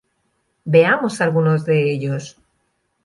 Veamos 0.73 1.21
algunos 1.21 1.63
de 1.63 1.91
ellos. 1.93 2.23